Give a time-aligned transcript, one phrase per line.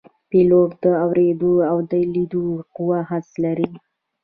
[0.29, 1.75] پیلوټ د اوریدو او
[2.13, 3.69] لیدو قوي حس لري.